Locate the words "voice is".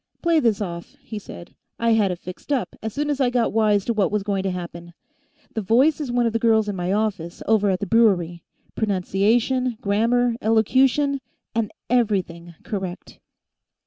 5.61-6.11